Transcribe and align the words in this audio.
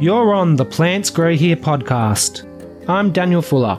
You're 0.00 0.32
on 0.32 0.54
the 0.54 0.64
Plants 0.64 1.10
Grow 1.10 1.34
Here 1.34 1.56
podcast. 1.56 2.46
I'm 2.88 3.10
Daniel 3.10 3.42
Fuller. 3.42 3.76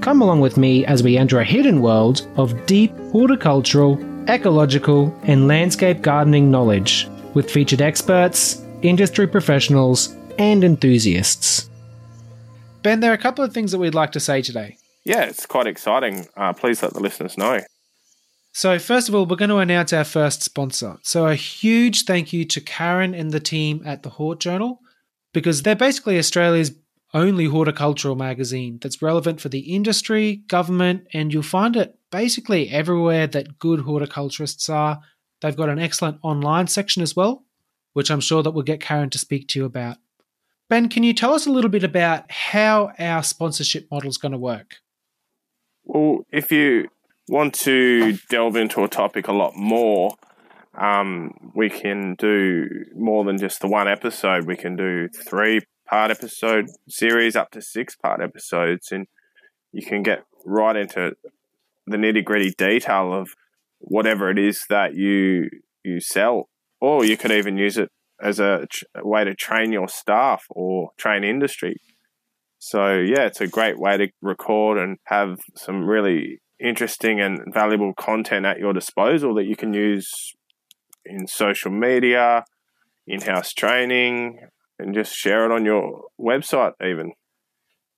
Come 0.00 0.22
along 0.22 0.40
with 0.40 0.56
me 0.56 0.86
as 0.86 1.02
we 1.02 1.18
enter 1.18 1.40
a 1.40 1.44
hidden 1.44 1.82
world 1.82 2.26
of 2.36 2.64
deep 2.64 2.90
horticultural, 3.10 4.00
ecological, 4.30 5.14
and 5.24 5.48
landscape 5.48 6.00
gardening 6.00 6.50
knowledge 6.50 7.06
with 7.34 7.50
featured 7.50 7.82
experts, 7.82 8.62
industry 8.80 9.26
professionals, 9.26 10.16
and 10.38 10.64
enthusiasts. 10.64 11.68
Ben, 12.82 13.00
there 13.00 13.10
are 13.10 13.14
a 13.14 13.18
couple 13.18 13.44
of 13.44 13.52
things 13.52 13.72
that 13.72 13.78
we'd 13.78 13.94
like 13.94 14.12
to 14.12 14.20
say 14.20 14.40
today. 14.40 14.78
Yeah, 15.04 15.24
it's 15.24 15.44
quite 15.44 15.66
exciting. 15.66 16.28
Uh, 16.34 16.54
please 16.54 16.82
let 16.82 16.94
the 16.94 17.00
listeners 17.00 17.36
know. 17.36 17.60
So, 18.52 18.78
first 18.78 19.10
of 19.10 19.14
all, 19.14 19.26
we're 19.26 19.36
going 19.36 19.50
to 19.50 19.58
announce 19.58 19.92
our 19.92 20.04
first 20.04 20.42
sponsor. 20.42 20.96
So, 21.02 21.26
a 21.26 21.34
huge 21.34 22.06
thank 22.06 22.32
you 22.32 22.46
to 22.46 22.60
Karen 22.62 23.14
and 23.14 23.32
the 23.32 23.40
team 23.40 23.82
at 23.84 24.02
the 24.02 24.08
Hort 24.08 24.40
Journal 24.40 24.78
because 25.32 25.62
they're 25.62 25.74
basically 25.74 26.18
Australia's 26.18 26.72
only 27.14 27.46
horticultural 27.46 28.16
magazine 28.16 28.78
that's 28.80 29.02
relevant 29.02 29.40
for 29.40 29.48
the 29.48 29.74
industry, 29.74 30.36
government, 30.48 31.06
and 31.12 31.32
you'll 31.32 31.42
find 31.42 31.76
it 31.76 31.98
basically 32.10 32.70
everywhere 32.70 33.26
that 33.26 33.58
good 33.58 33.80
horticulturists 33.80 34.68
are. 34.68 35.00
They've 35.40 35.56
got 35.56 35.68
an 35.68 35.78
excellent 35.78 36.18
online 36.22 36.68
section 36.68 37.02
as 37.02 37.14
well, 37.14 37.44
which 37.92 38.10
I'm 38.10 38.20
sure 38.20 38.42
that 38.42 38.52
we'll 38.52 38.62
get 38.62 38.80
Karen 38.80 39.10
to 39.10 39.18
speak 39.18 39.48
to 39.48 39.58
you 39.58 39.64
about. 39.64 39.98
Ben, 40.70 40.88
can 40.88 41.02
you 41.02 41.12
tell 41.12 41.34
us 41.34 41.46
a 41.46 41.52
little 41.52 41.70
bit 41.70 41.84
about 41.84 42.30
how 42.30 42.92
our 42.98 43.22
sponsorship 43.22 43.88
model 43.90 44.08
is 44.08 44.16
going 44.16 44.32
to 44.32 44.38
work? 44.38 44.76
Well, 45.84 46.24
if 46.30 46.50
you 46.50 46.88
want 47.28 47.54
to 47.54 48.16
delve 48.30 48.56
into 48.56 48.82
a 48.84 48.88
topic 48.88 49.28
a 49.28 49.32
lot 49.32 49.54
more, 49.54 50.16
um, 50.78 51.32
we 51.54 51.68
can 51.68 52.14
do 52.18 52.66
more 52.94 53.24
than 53.24 53.38
just 53.38 53.60
the 53.60 53.68
one 53.68 53.88
episode. 53.88 54.46
We 54.46 54.56
can 54.56 54.76
do 54.76 55.08
three 55.08 55.60
part 55.88 56.10
episode 56.10 56.66
series 56.88 57.36
up 57.36 57.50
to 57.50 57.60
six 57.60 57.94
part 57.94 58.20
episodes, 58.22 58.90
and 58.90 59.06
you 59.72 59.84
can 59.84 60.02
get 60.02 60.24
right 60.44 60.76
into 60.76 61.12
the 61.86 61.96
nitty 61.96 62.24
gritty 62.24 62.50
detail 62.56 63.12
of 63.12 63.30
whatever 63.78 64.30
it 64.30 64.38
is 64.38 64.64
that 64.70 64.94
you 64.94 65.50
you 65.84 66.00
sell, 66.00 66.48
or 66.80 67.04
you 67.04 67.16
could 67.16 67.32
even 67.32 67.58
use 67.58 67.76
it 67.76 67.90
as 68.22 68.38
a, 68.38 68.66
a 68.94 69.06
way 69.06 69.24
to 69.24 69.34
train 69.34 69.72
your 69.72 69.88
staff 69.88 70.44
or 70.50 70.90
train 70.96 71.24
industry. 71.24 71.76
So 72.58 72.94
yeah, 72.94 73.26
it's 73.26 73.40
a 73.40 73.48
great 73.48 73.78
way 73.78 73.96
to 73.96 74.08
record 74.22 74.78
and 74.78 74.96
have 75.06 75.40
some 75.56 75.84
really 75.84 76.40
interesting 76.60 77.20
and 77.20 77.40
valuable 77.52 77.92
content 77.92 78.46
at 78.46 78.60
your 78.60 78.72
disposal 78.72 79.34
that 79.34 79.44
you 79.44 79.56
can 79.56 79.74
use 79.74 80.32
in 81.04 81.26
social 81.26 81.70
media, 81.70 82.44
in-house 83.06 83.52
training, 83.52 84.38
and 84.78 84.94
just 84.94 85.14
share 85.14 85.44
it 85.44 85.52
on 85.52 85.64
your 85.64 86.04
website 86.20 86.72
even. 86.84 87.12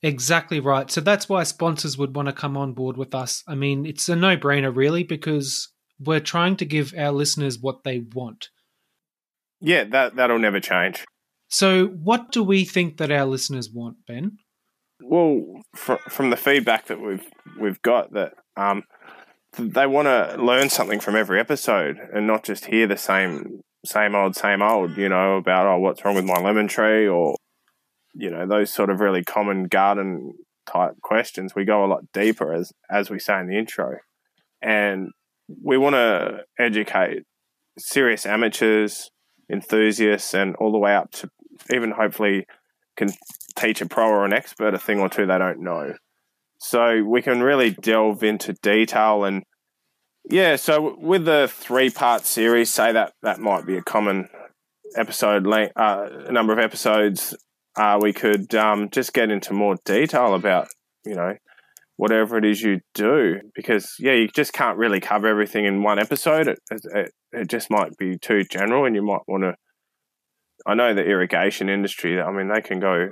Exactly 0.02 0.60
right. 0.60 0.90
So 0.90 1.00
that's 1.00 1.28
why 1.28 1.44
sponsors 1.44 1.96
would 1.96 2.14
want 2.14 2.26
to 2.26 2.34
come 2.34 2.56
on 2.56 2.74
board 2.74 2.96
with 2.96 3.14
us. 3.14 3.42
I 3.48 3.54
mean, 3.54 3.86
it's 3.86 4.08
a 4.08 4.16
no 4.16 4.36
brainer, 4.36 4.74
really, 4.74 5.02
because 5.02 5.70
we're 5.98 6.20
trying 6.20 6.56
to 6.56 6.66
give 6.66 6.92
our 6.98 7.10
listeners 7.12 7.58
what 7.58 7.84
they 7.84 8.04
want. 8.14 8.50
Yeah, 9.60 9.84
that, 9.84 10.16
that'll 10.16 10.38
never 10.38 10.60
change. 10.60 11.04
So, 11.48 11.86
what 11.86 12.32
do 12.32 12.42
we 12.42 12.64
think 12.64 12.98
that 12.98 13.10
our 13.10 13.24
listeners 13.24 13.70
want, 13.72 13.96
Ben? 14.06 14.38
Well, 15.02 15.62
fr- 15.74 15.94
from 16.08 16.30
the 16.30 16.36
feedback 16.36 16.86
that 16.86 17.00
we've 17.00 17.24
we've 17.58 17.80
got, 17.82 18.12
that 18.12 18.32
um, 18.56 18.82
they 19.58 19.86
want 19.86 20.06
to 20.06 20.42
learn 20.42 20.68
something 20.68 21.00
from 21.00 21.16
every 21.16 21.40
episode 21.40 21.98
and 22.12 22.26
not 22.26 22.44
just 22.44 22.66
hear 22.66 22.86
the 22.86 22.96
same 22.96 23.60
same 23.84 24.14
old 24.14 24.36
same 24.36 24.62
old. 24.62 24.96
You 24.96 25.08
know 25.08 25.36
about 25.36 25.66
oh, 25.66 25.78
what's 25.78 26.04
wrong 26.04 26.14
with 26.14 26.24
my 26.24 26.40
lemon 26.40 26.68
tree 26.68 27.06
or 27.06 27.36
you 28.14 28.30
know 28.30 28.46
those 28.46 28.72
sort 28.72 28.90
of 28.90 29.00
really 29.00 29.22
common 29.22 29.64
garden 29.64 30.34
type 30.66 31.00
questions. 31.02 31.54
We 31.54 31.64
go 31.64 31.84
a 31.84 31.86
lot 31.86 32.04
deeper 32.12 32.52
as 32.52 32.72
as 32.90 33.10
we 33.10 33.18
say 33.18 33.38
in 33.40 33.48
the 33.48 33.58
intro, 33.58 33.98
and 34.62 35.10
we 35.62 35.76
want 35.76 35.94
to 35.94 36.44
educate 36.58 37.24
serious 37.78 38.24
amateurs, 38.26 39.10
enthusiasts, 39.50 40.34
and 40.34 40.56
all 40.56 40.72
the 40.72 40.78
way 40.78 40.94
up 40.94 41.10
to 41.12 41.28
even 41.72 41.92
hopefully 41.92 42.46
can 42.96 43.10
teach 43.56 43.80
a 43.80 43.86
pro 43.86 44.08
or 44.08 44.24
an 44.24 44.32
expert 44.32 44.74
a 44.74 44.78
thing 44.78 45.00
or 45.00 45.08
two 45.08 45.26
they 45.26 45.38
don't 45.38 45.60
know. 45.60 45.94
So 46.58 47.02
we 47.04 47.20
can 47.20 47.42
really 47.42 47.70
delve 47.70 48.22
into 48.22 48.54
detail 48.54 49.24
and 49.24 49.42
yeah. 50.30 50.56
So 50.56 50.96
with 50.98 51.24
the 51.24 51.50
three 51.52 51.90
part 51.90 52.24
series, 52.24 52.70
say 52.70 52.92
that 52.92 53.12
that 53.22 53.40
might 53.40 53.66
be 53.66 53.76
a 53.76 53.82
common 53.82 54.28
episode 54.96 55.46
length, 55.46 55.72
uh, 55.76 56.08
number 56.30 56.52
of 56.52 56.58
episodes. 56.58 57.36
Uh, 57.76 57.98
we 58.00 58.12
could 58.12 58.54
um, 58.54 58.88
just 58.90 59.12
get 59.12 59.30
into 59.30 59.52
more 59.52 59.76
detail 59.84 60.34
about 60.34 60.68
you 61.04 61.14
know 61.14 61.34
whatever 61.96 62.36
it 62.38 62.44
is 62.44 62.60
you 62.60 62.80
do 62.94 63.40
because 63.54 63.94
yeah 64.00 64.12
you 64.12 64.28
just 64.28 64.52
can't 64.52 64.78
really 64.78 65.00
cover 65.00 65.28
everything 65.28 65.64
in 65.64 65.82
one 65.82 65.98
episode 65.98 66.48
it, 66.48 66.58
it, 66.70 67.12
it 67.32 67.48
just 67.48 67.70
might 67.70 67.96
be 67.96 68.18
too 68.18 68.42
general 68.50 68.84
and 68.84 68.96
you 68.96 69.02
might 69.02 69.20
want 69.28 69.44
to 69.44 69.54
i 70.66 70.74
know 70.74 70.92
the 70.92 71.04
irrigation 71.04 71.68
industry 71.68 72.20
i 72.20 72.32
mean 72.32 72.48
they 72.48 72.60
can 72.60 72.80
go 72.80 73.10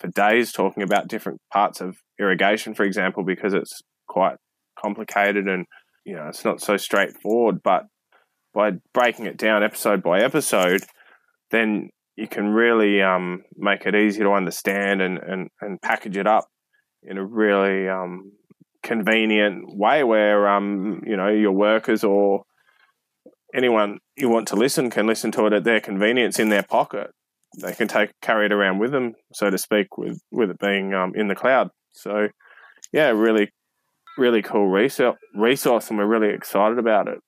for 0.00 0.08
days 0.08 0.50
talking 0.50 0.82
about 0.82 1.06
different 1.06 1.40
parts 1.52 1.80
of 1.80 1.96
irrigation 2.18 2.74
for 2.74 2.82
example 2.82 3.22
because 3.24 3.54
it's 3.54 3.82
quite 4.08 4.36
complicated 4.76 5.46
and 5.46 5.64
you 6.04 6.14
know 6.14 6.28
it's 6.28 6.44
not 6.44 6.60
so 6.60 6.76
straightforward 6.76 7.62
but 7.62 7.86
by 8.54 8.72
breaking 8.92 9.26
it 9.26 9.36
down 9.36 9.62
episode 9.62 10.02
by 10.02 10.20
episode 10.20 10.82
then 11.50 11.90
you 12.16 12.28
can 12.28 12.48
really 12.48 13.00
um, 13.00 13.42
make 13.56 13.86
it 13.86 13.94
easy 13.94 14.20
to 14.20 14.30
understand 14.32 15.00
and, 15.00 15.18
and, 15.18 15.48
and 15.60 15.80
package 15.80 16.16
it 16.16 16.26
up 16.26 16.46
in 17.02 17.16
a 17.16 17.24
really 17.24 17.88
um, 17.88 18.32
convenient 18.82 19.64
way 19.76 20.04
where 20.04 20.48
um, 20.48 21.02
you 21.06 21.16
know 21.16 21.28
your 21.28 21.52
workers 21.52 22.04
or 22.04 22.44
anyone 23.54 23.98
you 24.16 24.28
want 24.28 24.48
to 24.48 24.56
listen 24.56 24.90
can 24.90 25.06
listen 25.06 25.30
to 25.32 25.46
it 25.46 25.52
at 25.52 25.64
their 25.64 25.80
convenience 25.80 26.38
in 26.38 26.48
their 26.48 26.62
pocket. 26.62 27.10
They 27.60 27.72
can 27.72 27.88
take 27.88 28.12
carry 28.22 28.46
it 28.46 28.52
around 28.52 28.78
with 28.78 28.92
them, 28.92 29.14
so 29.32 29.50
to 29.50 29.58
speak, 29.58 29.98
with 29.98 30.20
with 30.30 30.50
it 30.50 30.58
being 30.58 30.94
um, 30.94 31.12
in 31.14 31.28
the 31.28 31.34
cloud. 31.34 31.68
So, 31.92 32.28
yeah, 32.92 33.08
really, 33.10 33.50
really 34.18 34.42
cool 34.42 34.66
resource, 34.66 35.88
and 35.88 35.98
we're 35.98 36.06
really 36.06 36.34
excited 36.34 36.78
about 36.78 37.08
it. 37.08 37.18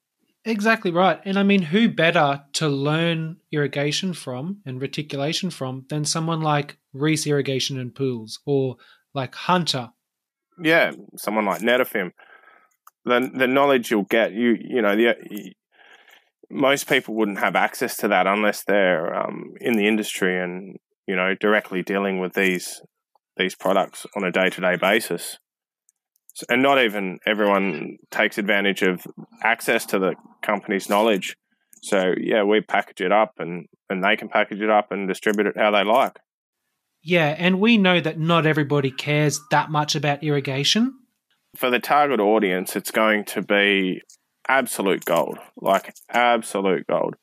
Exactly 0.44 0.90
right. 0.90 1.20
And 1.24 1.38
I 1.38 1.42
mean, 1.42 1.62
who 1.62 1.88
better 1.88 2.44
to 2.54 2.68
learn 2.68 3.38
irrigation 3.50 4.12
from 4.12 4.58
and 4.66 4.80
reticulation 4.80 5.50
from 5.50 5.86
than 5.88 6.04
someone 6.04 6.42
like 6.42 6.76
Reece 6.92 7.26
Irrigation 7.26 7.78
and 7.80 7.94
Pools 7.94 8.40
or 8.44 8.76
like 9.14 9.34
Hunter? 9.34 9.90
Yeah, 10.62 10.92
someone 11.16 11.46
like 11.46 11.62
Netafim. 11.62 12.12
The 13.06 13.30
the 13.34 13.46
knowledge 13.46 13.90
you'll 13.90 14.04
get, 14.04 14.32
you 14.32 14.56
you 14.60 14.82
know, 14.82 14.94
the 14.94 15.54
most 16.50 16.88
people 16.88 17.14
wouldn't 17.14 17.38
have 17.38 17.56
access 17.56 17.96
to 17.98 18.08
that 18.08 18.26
unless 18.26 18.64
they're 18.64 19.14
um, 19.14 19.54
in 19.60 19.76
the 19.76 19.86
industry 19.86 20.38
and 20.38 20.78
you 21.06 21.16
know 21.16 21.34
directly 21.34 21.82
dealing 21.82 22.18
with 22.18 22.34
these 22.34 22.82
these 23.36 23.54
products 23.54 24.06
on 24.14 24.24
a 24.24 24.30
day 24.30 24.50
to 24.50 24.60
day 24.60 24.76
basis. 24.76 25.38
And 26.48 26.62
not 26.62 26.82
even 26.82 27.18
everyone 27.26 27.98
takes 28.10 28.38
advantage 28.38 28.82
of 28.82 29.06
access 29.42 29.86
to 29.86 29.98
the 29.98 30.14
company's 30.42 30.88
knowledge. 30.88 31.36
So 31.82 32.14
yeah, 32.20 32.42
we 32.42 32.60
package 32.60 33.00
it 33.00 33.12
up 33.12 33.34
and 33.38 33.66
and 33.90 34.02
they 34.02 34.16
can 34.16 34.28
package 34.28 34.60
it 34.60 34.70
up 34.70 34.90
and 34.90 35.06
distribute 35.06 35.46
it 35.46 35.56
how 35.56 35.70
they 35.70 35.84
like. 35.84 36.18
Yeah, 37.02 37.34
and 37.38 37.60
we 37.60 37.76
know 37.76 38.00
that 38.00 38.18
not 38.18 38.46
everybody 38.46 38.90
cares 38.90 39.40
that 39.50 39.70
much 39.70 39.94
about 39.94 40.24
irrigation. 40.24 40.94
For 41.54 41.68
the 41.70 41.78
target 41.78 42.18
audience, 42.18 42.74
it's 42.74 42.90
going 42.90 43.26
to 43.26 43.42
be 43.42 44.00
absolute 44.48 45.04
gold, 45.04 45.38
like 45.60 45.94
absolute 46.08 46.86
gold. 46.86 47.16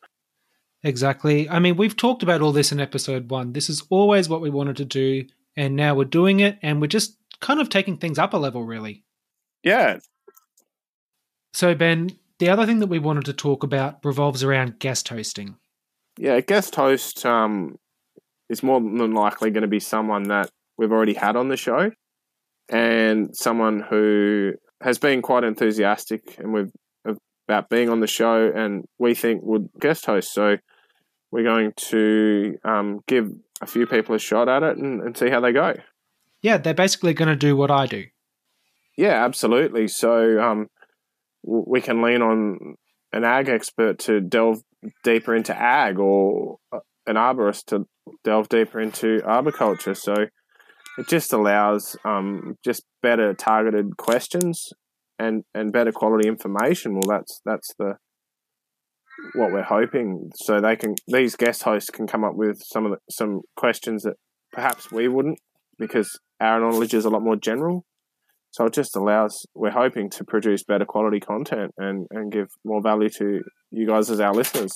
Exactly. 0.84 1.50
I 1.50 1.60
mean, 1.60 1.78
we've 1.78 1.98
talked 1.98 2.24
about 2.24 2.42
all 2.42 2.52
this 2.52 2.72
in 2.72 2.80
episode 2.80 3.30
one. 3.30 3.54
This 3.54 3.70
is 3.70 3.84
always 3.90 4.30
what 4.30 4.42
we 4.42 4.52
wanted 4.52 4.78
to 4.78 4.86
do, 4.86 5.26
and 5.58 5.76
now 5.76 5.96
we're 5.96 6.06
doing 6.06 6.40
it, 6.40 6.60
and 6.62 6.80
we're 6.80 6.88
just 6.88 7.18
kind 7.42 7.60
of 7.60 7.70
taking 7.70 7.98
things 7.98 8.18
up 8.18 8.34
a 8.34 8.38
level, 8.38 8.64
really. 8.64 9.04
Yeah. 9.64 10.00
So, 11.54 11.76
Ben, 11.76 12.12
the 12.40 12.50
other 12.50 12.66
thing 12.66 12.80
that 12.80 12.88
we 12.88 13.00
wanted 13.00 13.26
to 13.26 13.34
talk 13.34 13.64
about 13.64 14.04
revolves 14.04 14.44
around 14.44 14.80
guest 14.80 15.10
hosting. 15.10 15.58
Yeah, 16.18 16.40
guest 16.40 16.76
host 16.76 17.26
um, 17.26 17.78
is 18.50 18.64
more 18.64 18.80
than 18.80 19.14
likely 19.14 19.52
going 19.52 19.62
to 19.62 19.68
be 19.68 19.80
someone 19.80 20.24
that 20.24 20.50
we've 20.78 20.92
already 20.92 21.14
had 21.14 21.36
on 21.36 21.50
the 21.50 21.58
show 21.58 21.92
and 22.70 23.36
someone 23.36 23.82
who 23.82 24.54
has 24.82 24.98
been 24.98 25.22
quite 25.22 25.44
enthusiastic 25.44 26.38
and 26.40 26.54
we've 26.54 26.72
about 27.52 27.70
being 27.70 27.90
on 27.90 28.00
the 28.00 28.08
show 28.08 28.52
and 28.56 28.86
we 28.98 29.14
think 29.14 29.42
would 29.44 29.70
guest 29.80 30.06
host. 30.06 30.34
So 30.34 30.58
we're 31.32 31.44
going 31.44 31.74
to 31.76 32.58
um, 32.64 33.00
give 33.08 33.30
a 33.62 33.68
few 33.68 33.86
people 33.86 34.16
a 34.16 34.20
shot 34.20 34.48
at 34.48 34.64
it 34.64 34.78
and, 34.78 35.02
and 35.02 35.18
see 35.18 35.30
how 35.30 35.42
they 35.42 35.52
go. 35.52 35.74
Yeah, 36.42 36.58
they're 36.58 36.74
basically 36.74 37.14
going 37.14 37.30
to 37.30 37.36
do 37.36 37.56
what 37.56 37.72
I 37.72 37.86
do. 37.86 38.06
Yeah, 38.98 39.24
absolutely. 39.24 39.88
So 39.88 40.42
um, 40.42 40.68
we 41.44 41.82
can 41.82 42.02
lean 42.02 42.22
on 42.22 42.76
an 43.14 43.24
ag 43.24 43.50
expert 43.50 44.00
to 44.00 44.22
delve 44.22 44.62
deeper 45.04 45.36
into 45.36 45.56
ag 45.56 46.00
or 46.00 46.58
uh, 46.72 46.80
an 47.06 47.16
arborist 47.16 47.66
to 47.68 47.88
delve 48.24 48.50
deeper 48.50 48.80
into 48.80 49.22
arboriculture. 49.24 49.96
So 49.96 50.14
it 50.98 51.08
just 51.08 51.34
allows 51.34 51.96
um, 52.04 52.58
just 52.64 52.84
better 53.02 53.34
targeted 53.34 53.98
questions 53.98 54.74
and, 55.20 55.44
and 55.54 55.72
better 55.72 55.92
quality 55.92 56.28
information. 56.28 56.94
Well, 56.94 57.18
that's 57.18 57.42
that's 57.46 57.74
the 57.78 57.98
what 59.34 59.52
we're 59.52 59.64
hoping. 59.64 60.32
So 60.36 60.60
they 60.60 60.76
can 60.76 60.96
these 61.08 61.36
guest 61.36 61.64
hosts 61.64 61.90
can 61.90 62.08
come 62.08 62.24
up 62.24 62.36
with 62.36 62.62
some 62.64 62.86
of 62.86 62.92
the, 62.92 62.98
some 63.10 63.42
questions 63.56 64.04
that 64.04 64.16
perhaps 64.52 64.92
we 64.92 65.08
wouldn't 65.08 65.40
because 65.78 66.20
our 66.42 66.60
knowledge 66.60 66.94
is 66.94 67.06
a 67.06 67.10
lot 67.10 67.22
more 67.22 67.36
general. 67.36 67.86
So 68.52 68.66
it 68.66 68.74
just 68.74 68.98
allows 68.98 69.46
we're 69.56 69.72
hoping 69.72 70.10
to 70.12 70.26
produce 70.26 70.64
better 70.64 70.84
quality 70.84 71.22
content 71.22 71.72
and, 71.78 72.08
and 72.12 72.32
give 72.32 72.50
more 72.66 72.82
value 72.82 73.10
to 73.10 73.42
you 73.72 73.88
guys 73.88 74.10
as 74.10 74.20
our 74.20 74.34
listeners. 74.34 74.74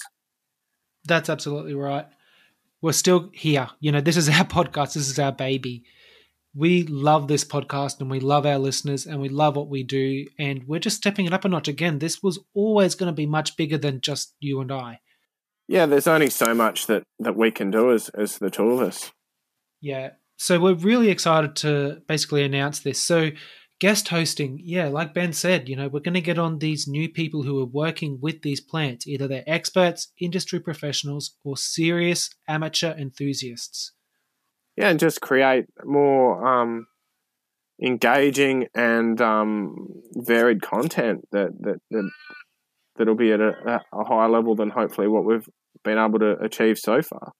That's 1.05 1.29
absolutely 1.29 1.75
right. 1.75 2.05
We're 2.81 2.93
still 2.93 3.29
here. 3.33 3.67
You 3.79 3.91
know, 3.91 4.01
this 4.01 4.15
is 4.15 4.29
our 4.29 4.45
podcast, 4.45 4.93
this 4.93 5.09
is 5.09 5.19
our 5.19 5.33
baby. 5.33 5.83
We 6.57 6.83
love 6.83 7.27
this 7.27 7.43
podcast 7.43 7.99
and 7.99 8.09
we 8.09 8.21
love 8.21 8.45
our 8.45 8.57
listeners 8.57 9.05
and 9.05 9.19
we 9.19 9.27
love 9.27 9.57
what 9.57 9.67
we 9.67 9.83
do. 9.83 10.25
And 10.39 10.63
we're 10.65 10.79
just 10.79 10.95
stepping 10.95 11.25
it 11.25 11.33
up 11.33 11.43
a 11.43 11.49
notch 11.49 11.67
again. 11.67 11.99
This 11.99 12.23
was 12.23 12.39
always 12.53 12.95
going 12.95 13.07
to 13.07 13.13
be 13.13 13.25
much 13.25 13.57
bigger 13.57 13.77
than 13.77 13.99
just 13.99 14.35
you 14.39 14.61
and 14.61 14.71
I. 14.71 14.99
Yeah, 15.67 15.85
there's 15.85 16.07
only 16.07 16.29
so 16.29 16.53
much 16.53 16.87
that, 16.87 17.03
that 17.19 17.35
we 17.35 17.51
can 17.51 17.71
do 17.71 17.91
as, 17.91 18.07
as 18.09 18.37
the 18.37 18.49
two 18.49 18.69
of 18.69 18.79
us. 18.79 19.11
Yeah. 19.81 20.11
So 20.37 20.59
we're 20.59 20.73
really 20.73 21.09
excited 21.09 21.55
to 21.57 22.01
basically 22.07 22.43
announce 22.43 22.79
this. 22.79 23.01
So 23.01 23.31
guest 23.79 24.09
hosting, 24.09 24.59
yeah, 24.63 24.87
like 24.87 25.13
Ben 25.13 25.33
said, 25.33 25.69
you 25.69 25.75
know, 25.75 25.87
we're 25.87 25.99
going 25.99 26.13
to 26.13 26.21
get 26.21 26.37
on 26.37 26.59
these 26.59 26.87
new 26.87 27.09
people 27.09 27.43
who 27.43 27.59
are 27.61 27.65
working 27.65 28.19
with 28.21 28.41
these 28.41 28.61
plants. 28.61 29.07
Either 29.07 29.27
they're 29.27 29.43
experts, 29.47 30.11
industry 30.19 30.59
professionals, 30.59 31.35
or 31.43 31.57
serious 31.57 32.29
amateur 32.47 32.93
enthusiasts. 32.97 33.93
Yeah, 34.75 34.89
and 34.89 34.99
just 34.99 35.21
create 35.21 35.65
more 35.85 36.45
um, 36.45 36.87
engaging 37.81 38.67
and 38.75 39.19
um, 39.21 39.87
varied 40.15 40.61
content 40.61 41.25
that 41.31 41.49
that, 41.61 41.79
that 41.91 42.09
that'll 42.97 43.15
be 43.15 43.31
at 43.31 43.39
a, 43.39 43.81
a 43.93 44.03
higher 44.03 44.29
level 44.29 44.55
than 44.55 44.69
hopefully 44.69 45.07
what 45.07 45.25
we've 45.25 45.47
been 45.83 45.97
able 45.97 46.19
to 46.19 46.37
achieve 46.41 46.77
so 46.77 47.01
far, 47.01 47.31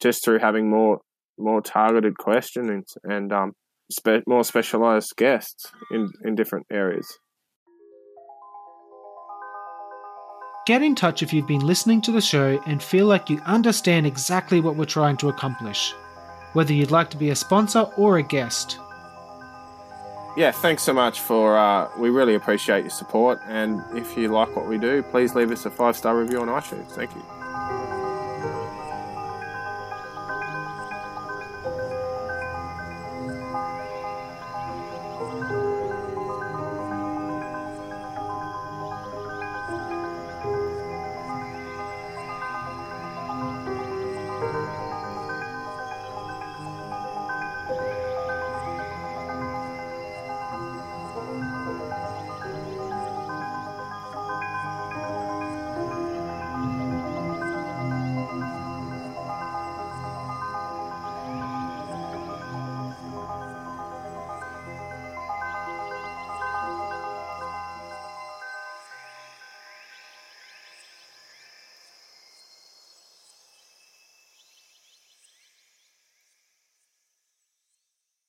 just 0.00 0.24
through 0.24 0.38
having 0.38 0.70
more 0.70 1.00
more 1.38 1.60
targeted 1.60 2.18
questions 2.18 2.96
and 3.04 3.32
um, 3.32 3.52
spe- 3.90 4.26
more 4.26 4.44
specialized 4.44 5.16
guests 5.16 5.70
in, 5.90 6.10
in 6.24 6.34
different 6.34 6.66
areas. 6.70 7.18
Get 10.64 10.82
in 10.82 10.94
touch 10.94 11.22
if 11.22 11.32
you've 11.32 11.48
been 11.48 11.66
listening 11.66 12.00
to 12.02 12.12
the 12.12 12.20
show 12.20 12.62
and 12.66 12.80
feel 12.80 13.06
like 13.06 13.28
you 13.28 13.40
understand 13.40 14.06
exactly 14.06 14.60
what 14.60 14.76
we're 14.76 14.84
trying 14.84 15.16
to 15.18 15.28
accomplish, 15.28 15.92
whether 16.52 16.72
you'd 16.72 16.92
like 16.92 17.10
to 17.10 17.16
be 17.16 17.30
a 17.30 17.34
sponsor 17.34 17.80
or 17.96 18.18
a 18.18 18.22
guest. 18.22 18.78
Yeah, 20.36 20.52
thanks 20.52 20.82
so 20.82 20.94
much 20.94 21.20
for. 21.20 21.58
Uh, 21.58 21.90
we 21.98 22.08
really 22.08 22.36
appreciate 22.36 22.82
your 22.82 22.90
support, 22.90 23.40
and 23.48 23.82
if 23.94 24.16
you 24.16 24.28
like 24.28 24.54
what 24.56 24.66
we 24.66 24.78
do, 24.78 25.02
please 25.02 25.34
leave 25.34 25.50
us 25.50 25.66
a 25.66 25.70
five 25.70 25.96
star 25.96 26.16
review 26.16 26.40
on 26.40 26.48
iTunes. 26.48 26.90
Thank 26.92 27.14
you. 27.14 27.41
Bye. 35.40 35.61